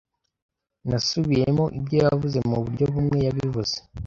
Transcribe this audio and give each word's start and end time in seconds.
Nasubiyemo 0.89 1.65
ibyo 1.79 1.95
yavuze, 2.03 2.37
muburyo 2.49 2.85
bumwe 2.93 3.17
yabivuze. 3.25 3.75